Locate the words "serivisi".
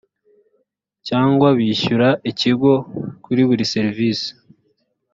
3.73-4.29